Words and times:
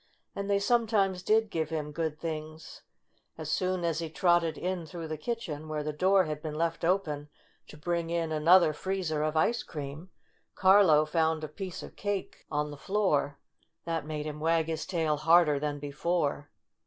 And 0.35 0.49
they 0.49 0.57
sometimes 0.57 1.21
did 1.21 1.51
give 1.51 1.69
him 1.69 1.91
good 1.91 2.17
things. 2.19 2.81
As 3.37 3.51
soon 3.51 3.83
as 3.85 3.99
he 3.99 4.09
trotted 4.09 4.57
in 4.57 4.87
through 4.87 5.07
the 5.07 5.15
kitchen, 5.15 5.67
where 5.67 5.83
the 5.83 5.93
door 5.93 6.23
had 6.23 6.41
been 6.41 6.55
left 6.55 6.83
open 6.83 7.29
to 7.67 7.77
bring 7.77 8.09
in 8.09 8.31
another 8.31 8.73
freezer 8.73 9.21
of 9.21 9.37
ice 9.37 9.61
cream, 9.61 10.09
Carlo 10.55 11.05
found 11.05 11.43
a 11.43 11.47
piece 11.47 11.83
of 11.83 11.95
cake 11.95 12.47
on 12.49 12.71
the 12.71 12.77
66 12.77 12.87
STORY 12.87 13.01
OF 13.03 13.05
A 13.11 13.27
SAWDUST 13.27 13.85
DOLL 13.85 13.91
floor. 13.91 14.01
That 14.01 14.07
made 14.07 14.25
him 14.25 14.39
wag 14.39 14.65
his 14.65 14.85
tail 14.87 15.17
harder 15.17 15.59
than 15.59 15.77
before. 15.77 16.49